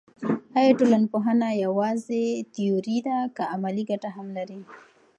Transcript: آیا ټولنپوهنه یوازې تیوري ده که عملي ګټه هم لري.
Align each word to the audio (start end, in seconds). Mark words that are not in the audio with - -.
آیا 0.57 0.71
ټولنپوهنه 0.79 1.47
یوازې 1.65 2.23
تیوري 2.53 2.97
ده 3.07 3.17
که 3.35 3.43
عملي 3.55 3.83
ګټه 3.91 4.09
هم 4.15 4.27
لري. 4.37 4.59